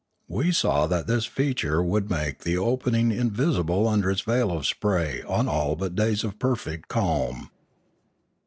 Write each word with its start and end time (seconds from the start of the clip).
We 0.27 0.51
saw 0.51 0.87
that 0.87 1.05
this 1.05 1.27
feature 1.27 1.83
would 1.83 2.09
make 2.09 2.39
the 2.39 2.57
open 2.57 2.95
ing 2.95 3.11
invisible 3.11 3.87
under 3.87 4.09
its 4.09 4.21
veil 4.21 4.51
of 4.51 4.65
spray 4.65 5.21
on 5.27 5.47
all 5.47 5.75
but 5.75 5.93
days 5.93 6.23
of 6.23 6.39
perfect 6.39 6.87
calm. 6.87 7.51